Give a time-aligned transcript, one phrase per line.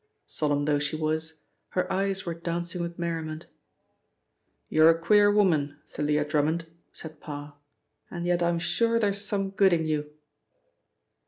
[0.25, 3.45] Solemn though she was, her eyes were dancing with merriment.
[4.67, 7.53] "You're a queer woman, Thalia Drummond," said Parr,
[8.09, 10.09] "and yet I'm sure there is some good in you."